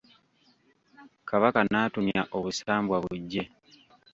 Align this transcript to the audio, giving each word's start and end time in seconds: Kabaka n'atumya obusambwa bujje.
Kabaka 1.29 1.59
n'atumya 1.71 2.21
obusambwa 2.37 2.97
bujje. 3.03 3.43